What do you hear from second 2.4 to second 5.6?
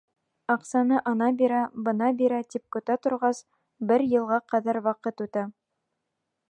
тип көтә торғас, бер йылға ҡәҙәр ваҡыт үтә.